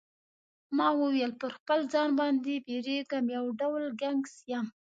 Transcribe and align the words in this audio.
ما 0.77 0.87
وویل 1.01 1.31
پر 1.41 1.51
خپل 1.57 1.79
ځان 1.93 2.09
باندی 2.19 2.55
بیریږم 2.65 3.25
یو 3.37 3.45
ډول 3.59 3.83
ګنګس 4.01 4.33
یم. 4.51 4.65